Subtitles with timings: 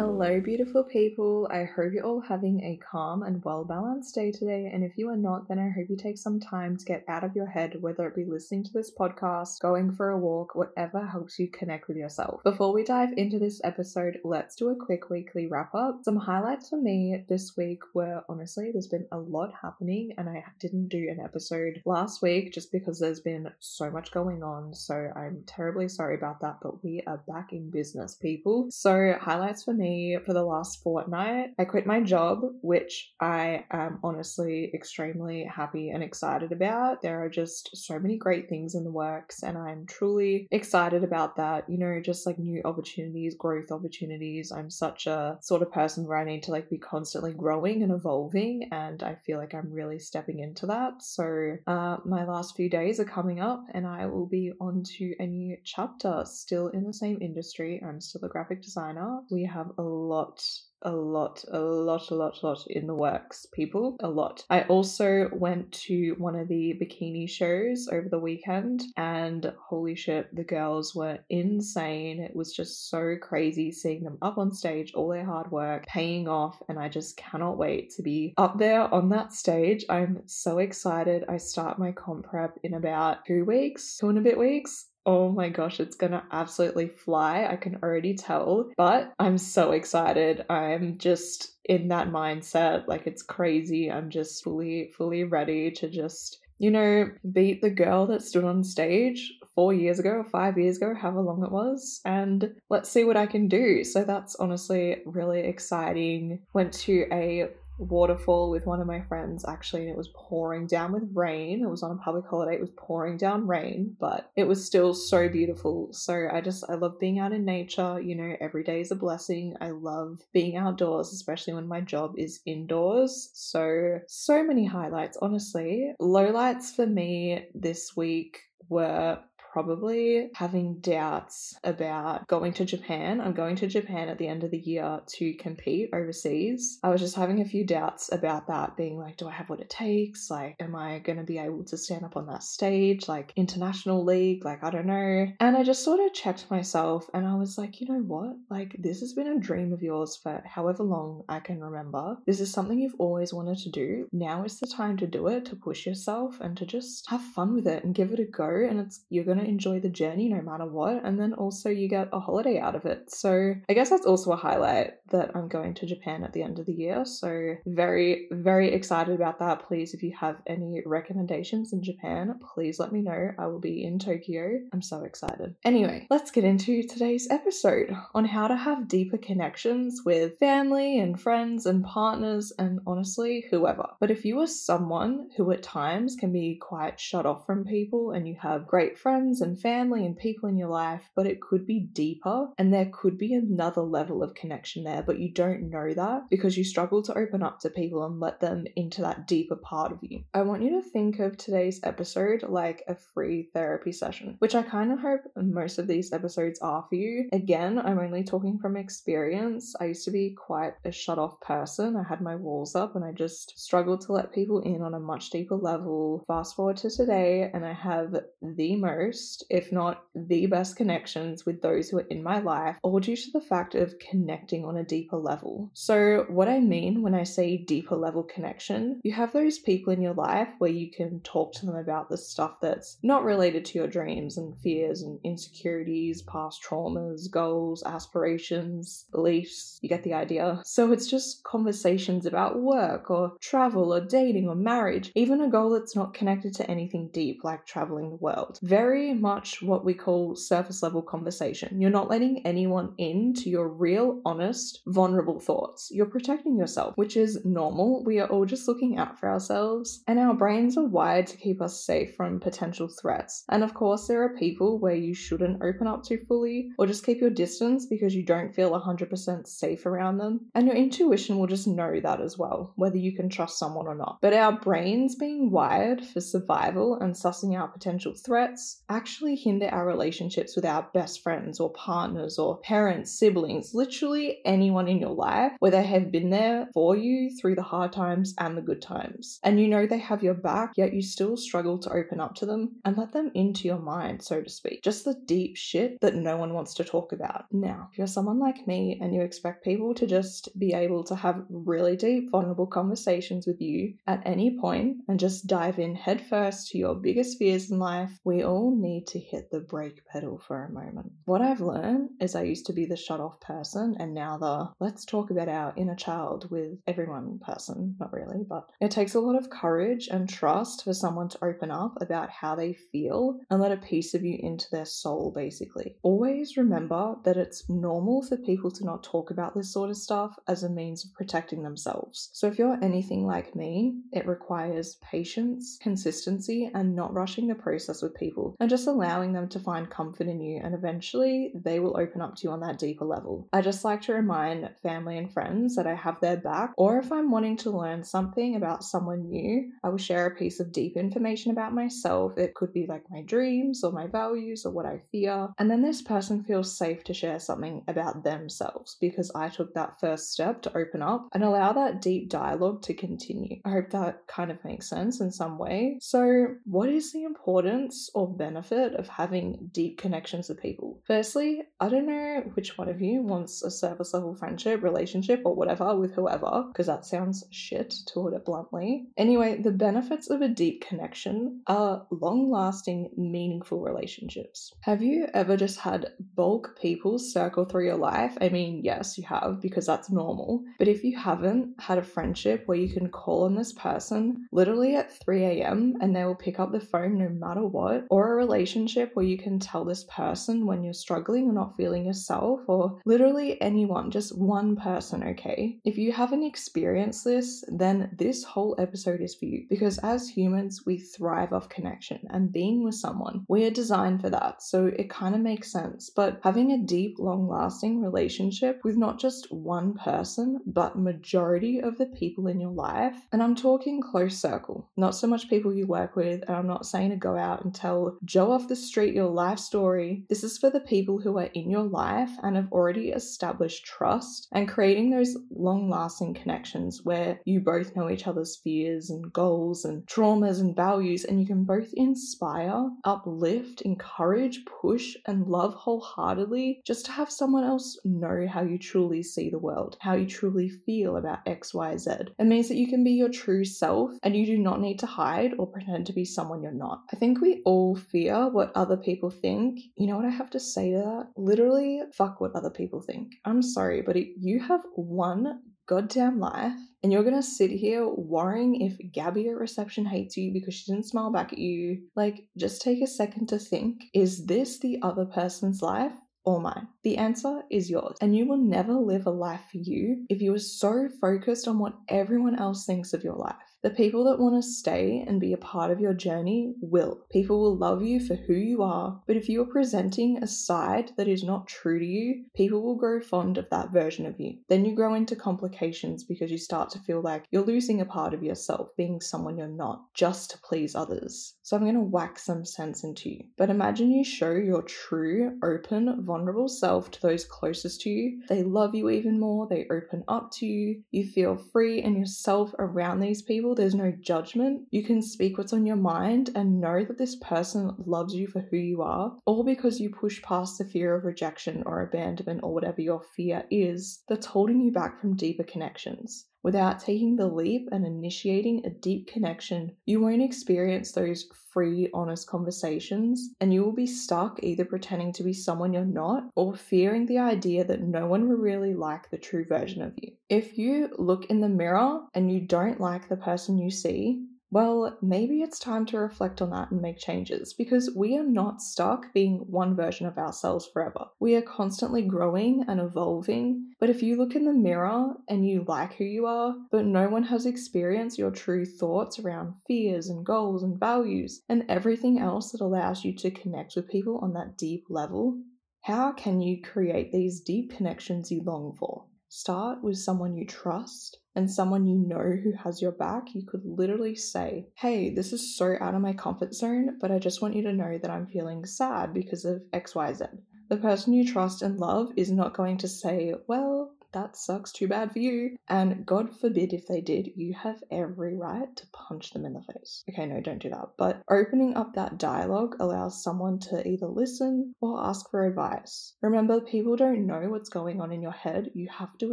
[0.00, 1.48] L Hello, beautiful people.
[1.50, 4.70] I hope you're all having a calm and well balanced day today.
[4.70, 7.24] And if you are not, then I hope you take some time to get out
[7.24, 11.06] of your head, whether it be listening to this podcast, going for a walk, whatever
[11.06, 12.42] helps you connect with yourself.
[12.44, 16.00] Before we dive into this episode, let's do a quick weekly wrap up.
[16.04, 20.44] Some highlights for me this week were honestly, there's been a lot happening, and I
[20.58, 24.74] didn't do an episode last week just because there's been so much going on.
[24.74, 28.66] So I'm terribly sorry about that, but we are back in business, people.
[28.70, 31.50] So, highlights for me for the last fortnight.
[31.58, 37.02] I quit my job, which I am honestly extremely happy and excited about.
[37.02, 41.36] There are just so many great things in the works, and I'm truly excited about
[41.36, 41.68] that.
[41.68, 44.52] You know, just like new opportunities, growth opportunities.
[44.52, 47.92] I'm such a sort of person where I need to like be constantly growing and
[47.92, 51.02] evolving, and I feel like I'm really stepping into that.
[51.02, 55.14] So, uh, my last few days are coming up, and I will be on to
[55.18, 57.82] a new chapter still in the same industry.
[57.86, 59.20] I'm still a graphic designer.
[59.30, 60.42] We have a lot
[60.82, 63.96] a lot, a lot, a lot, a lot in the works, people.
[64.00, 64.44] A lot.
[64.48, 70.34] I also went to one of the bikini shows over the weekend, and holy shit,
[70.34, 72.20] the girls were insane.
[72.20, 76.28] It was just so crazy seeing them up on stage, all their hard work paying
[76.28, 79.84] off, and I just cannot wait to be up there on that stage.
[79.88, 81.24] I'm so excited.
[81.28, 84.86] I start my comp prep in about two weeks, two and a bit weeks.
[85.06, 87.46] Oh my gosh, it's gonna absolutely fly.
[87.50, 88.70] I can already tell.
[88.76, 90.44] But I'm so excited.
[90.50, 92.86] I'm just in that mindset.
[92.86, 93.90] Like it's crazy.
[93.90, 98.62] I'm just fully, fully ready to just, you know, beat the girl that stood on
[98.62, 103.16] stage four years ago five years ago, however long it was, and let's see what
[103.16, 103.84] I can do.
[103.84, 106.40] So that's honestly really exciting.
[106.54, 107.48] Went to a
[107.80, 111.62] waterfall with one of my friends actually and it was pouring down with rain.
[111.62, 112.54] It was on a public holiday.
[112.54, 115.88] It was pouring down rain but it was still so beautiful.
[115.92, 118.00] So i just i love being out in nature.
[118.00, 119.56] You know every day is a blessing.
[119.60, 123.30] I love being outdoors especially when my job is indoors.
[123.32, 125.18] So so many highlights.
[125.20, 129.18] Honestly lowlights for me this week were
[129.52, 133.20] probably having doubts about going to Japan.
[133.20, 136.78] I'm going to Japan at the end of the year to compete overseas.
[136.82, 139.60] I was just having a few doubts about that, being like, do I have what
[139.60, 140.30] it takes?
[140.30, 144.04] Like, am I going to be able to stand up on that stage, like international
[144.04, 144.44] league?
[144.44, 145.26] Like, I don't know.
[145.40, 148.36] And I just sort of checked myself and I was like, you know what?
[148.48, 152.18] Like, this has been a dream of yours for however long I can remember.
[152.26, 154.08] This is something you've always wanted to do.
[154.12, 157.54] Now is the time to do it, to push yourself and to just have fun
[157.54, 158.48] with it and give it a go.
[158.48, 161.04] And it's, you're going to enjoy the journey no matter what.
[161.04, 163.10] And then also you get a holiday out of it.
[163.10, 166.58] So I guess that's also a highlight that I'm going to Japan at the end
[166.58, 167.04] of the year.
[167.04, 169.66] So very, very excited about that.
[169.66, 173.32] Please, if you have any recommendations in Japan, please let me know.
[173.38, 174.60] I will be in Tokyo.
[174.72, 175.54] I'm so excited.
[175.64, 181.20] Anyway, let's get into today's episode on how to have deeper connections with family and
[181.20, 183.86] friends and partners and honestly, whoever.
[184.00, 188.12] But if you are someone who at times can be quite shut off from people
[188.12, 191.40] and you have great friends friends and family and people in your life, but it
[191.40, 195.70] could be deeper and there could be another level of connection there, but you don't
[195.70, 199.28] know that because you struggle to open up to people and let them into that
[199.28, 200.24] deeper part of you.
[200.34, 204.62] I want you to think of today's episode like a free therapy session, which I
[204.62, 207.28] kind of hope most of these episodes are for you.
[207.32, 209.74] Again, I'm only talking from experience.
[209.80, 211.96] I used to be quite a shut off person.
[211.96, 215.00] I had my walls up and I just struggled to let people in on a
[215.00, 216.24] much deeper level.
[216.26, 221.44] Fast forward to today, and I have the most most, if not the best connections
[221.44, 224.76] with those who are in my life, all due to the fact of connecting on
[224.76, 225.70] a deeper level.
[225.74, 230.00] So, what I mean when I say deeper level connection, you have those people in
[230.00, 233.78] your life where you can talk to them about the stuff that's not related to
[233.78, 239.78] your dreams and fears and insecurities, past traumas, goals, aspirations, beliefs.
[239.82, 240.62] You get the idea.
[240.64, 245.70] So, it's just conversations about work or travel or dating or marriage, even a goal
[245.70, 248.58] that's not connected to anything deep like traveling the world.
[248.62, 251.80] Very much what we call surface level conversation.
[251.80, 255.90] You're not letting anyone in to your real, honest, vulnerable thoughts.
[255.92, 258.04] You're protecting yourself, which is normal.
[258.04, 261.60] We are all just looking out for ourselves, and our brains are wired to keep
[261.60, 263.44] us safe from potential threats.
[263.48, 267.04] And of course, there are people where you shouldn't open up to fully, or just
[267.04, 270.48] keep your distance because you don't feel 100% safe around them.
[270.54, 273.94] And your intuition will just know that as well, whether you can trust someone or
[273.94, 274.18] not.
[274.20, 279.86] But our brains being wired for survival and sussing out potential threats, actually hinder our
[279.86, 285.52] relationships with our best friends or partners or parents, siblings, literally anyone in your life
[285.58, 289.40] where they have been there for you through the hard times and the good times.
[289.42, 292.46] And you know they have your back, yet you still struggle to open up to
[292.46, 294.82] them and let them into your mind, so to speak.
[294.82, 297.46] Just the deep shit that no one wants to talk about.
[297.50, 301.14] Now, if you're someone like me and you expect people to just be able to
[301.14, 306.68] have really deep, vulnerable conversations with you at any point and just dive in headfirst
[306.68, 310.64] to your biggest fears in life, we all need to hit the brake pedal for
[310.64, 311.12] a moment.
[311.24, 314.70] What I've learned is I used to be the shut off person and now the
[314.84, 317.96] let's talk about our inner child with everyone person.
[318.00, 321.70] Not really, but it takes a lot of courage and trust for someone to open
[321.70, 325.96] up about how they feel and let a piece of you into their soul, basically.
[326.02, 330.36] Always remember that it's normal for people to not talk about this sort of stuff
[330.48, 332.30] as a means of protecting themselves.
[332.32, 338.02] So if you're anything like me, it requires patience, consistency, and not rushing the process
[338.02, 340.58] with people and just allowing them to find comfort in you.
[340.64, 343.46] And eventually they will open up to you on that deeper level.
[343.52, 347.12] I just like to remind family and friends that I have their back, or if
[347.12, 350.96] I'm wanting to learn something about someone new, I will share a piece of deep
[350.96, 352.38] information about myself.
[352.38, 355.48] It could be like my dreams or my values or what I fear.
[355.58, 360.00] And then this person feels safe to share something about themselves because I took that
[360.00, 363.60] first step to open up and allow that deep dialogue to continue.
[363.66, 365.98] I hope that kind of makes sense in some way.
[366.00, 368.59] So, what is the importance or benefit
[368.94, 371.00] of having deep connections with people?
[371.06, 375.54] Firstly, I don't know which one of you wants a service level friendship, relationship, or
[375.54, 379.06] whatever with whoever, because that sounds shit to put it bluntly.
[379.16, 384.72] Anyway, the benefits of a deep connection are long lasting, meaningful relationships.
[384.82, 388.36] Have you ever just had bulk people circle through your life?
[388.40, 390.62] I mean, yes, you have, because that's normal.
[390.78, 394.96] But if you haven't had a friendship where you can call on this person literally
[394.96, 395.94] at 3 a.m.
[396.00, 399.38] and they will pick up the phone no matter what, or a relationship where you
[399.38, 404.36] can tell this person when you're struggling or not feeling yourself, or literally anyone, just
[404.36, 405.78] one person, okay?
[405.84, 410.82] If you haven't experienced this, then this whole episode is for you because as humans,
[410.84, 413.44] we thrive off connection and being with someone.
[413.48, 416.10] We are designed for that, so it kind of makes sense.
[416.10, 421.98] But having a deep, long lasting relationship with not just one person, but majority of
[421.98, 425.86] the people in your life, and I'm talking close circle, not so much people you
[425.86, 429.12] work with, and I'm not saying to go out and tell Joe off the street
[429.12, 430.24] your life story.
[430.30, 434.48] This is for the people who are in your life and have already established trust
[434.52, 439.84] and creating those long lasting connections where you both know each other's fears and goals
[439.84, 446.80] and traumas and values, and you can both inspire, uplift, encourage, push, and love wholeheartedly
[446.86, 450.70] just to have someone else know how you truly see the world, how you truly
[450.86, 452.28] feel about XYZ.
[452.38, 455.06] It means that you can be your true self and you do not need to
[455.06, 457.02] hide or pretend to be someone you're not.
[457.12, 457.96] I think we all
[458.30, 459.80] fear what other people think.
[459.96, 461.28] You know what I have to say to that?
[461.36, 463.32] Literally, fuck what other people think.
[463.44, 468.96] I'm sorry, but you have one goddamn life and you're gonna sit here worrying if
[469.12, 472.02] Gabby at reception hates you because she didn't smile back at you.
[472.14, 476.12] Like, just take a second to think is this the other person's life?
[476.46, 476.88] or mine?
[477.04, 478.16] The answer is yours.
[478.22, 481.78] And you will never live a life for you if you are so focused on
[481.78, 483.56] what everyone else thinks of your life.
[483.82, 487.20] The people that want to stay and be a part of your journey will.
[487.30, 491.12] People will love you for who you are, but if you are presenting a side
[491.16, 494.58] that is not true to you, people will grow fond of that version of you.
[494.68, 498.34] Then you grow into complications because you start to feel like you're losing a part
[498.34, 501.54] of yourself, being someone you're not, just to please others.
[501.62, 503.44] So I'm going to whack some sense into you.
[503.56, 508.42] But imagine you show your true, open, vulnerable self to those closest to you.
[508.48, 512.74] They love you even more, they open up to you, you feel free and yourself
[512.78, 514.88] around these people there's no judgment.
[514.90, 518.60] You can speak what's on your mind and know that this person loves you for
[518.60, 522.74] who you are, all because you push past the fear of rejection or abandonment or
[522.74, 526.46] whatever your fear is that's holding you back from deeper connections.
[526.62, 532.46] Without taking the leap and initiating a deep connection, you won't experience those free, honest
[532.46, 537.24] conversations, and you will be stuck either pretending to be someone you're not or fearing
[537.26, 540.32] the idea that no one will really like the true version of you.
[540.48, 545.18] If you look in the mirror and you don't like the person you see, well,
[545.20, 549.32] maybe it's time to reflect on that and make changes because we are not stuck
[549.34, 551.26] being one version of ourselves forever.
[551.40, 553.94] We are constantly growing and evolving.
[553.98, 557.28] But if you look in the mirror and you like who you are, but no
[557.28, 562.70] one has experienced your true thoughts around fears and goals and values and everything else
[562.70, 565.60] that allows you to connect with people on that deep level,
[566.02, 569.24] how can you create these deep connections you long for?
[569.52, 573.52] Start with someone you trust and someone you know who has your back.
[573.52, 577.40] You could literally say, Hey, this is so out of my comfort zone, but I
[577.40, 580.56] just want you to know that I'm feeling sad because of XYZ.
[580.88, 585.08] The person you trust and love is not going to say, Well, that sucks too
[585.08, 585.76] bad for you.
[585.88, 589.82] And God forbid if they did, you have every right to punch them in the
[589.92, 590.24] face.
[590.28, 591.10] Okay, no, don't do that.
[591.16, 596.34] But opening up that dialogue allows someone to either listen or ask for advice.
[596.42, 598.90] Remember, people don't know what's going on in your head.
[598.94, 599.52] You have to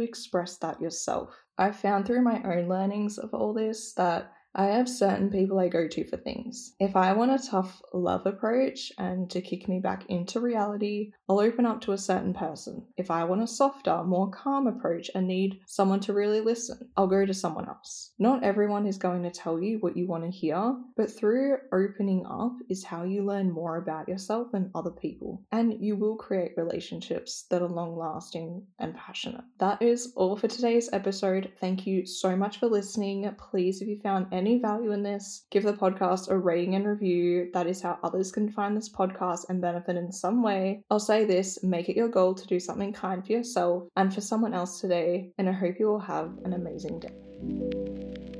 [0.00, 1.30] express that yourself.
[1.56, 5.68] I found through my own learnings of all this that I have certain people I
[5.68, 6.74] go to for things.
[6.80, 11.38] If I want a tough love approach and to kick me back into reality, I'll
[11.38, 12.84] open up to a certain person.
[12.96, 17.06] If I want a softer, more calm approach and need someone to really listen, I'll
[17.06, 18.14] go to someone else.
[18.18, 22.26] Not everyone is going to tell you what you want to hear, but through opening
[22.28, 25.40] up is how you learn more about yourself and other people.
[25.52, 29.44] And you will create relationships that are long lasting and passionate.
[29.60, 31.52] That is all for today's episode.
[31.60, 33.32] Thank you so much for listening.
[33.38, 37.50] Please, if you found any value in this, give the podcast a rating and review.
[37.52, 40.82] That is how others can find this podcast and benefit in some way.
[40.90, 44.22] I'll say this make it your goal to do something kind for yourself and for
[44.22, 48.37] someone else today, and I hope you will have an amazing day.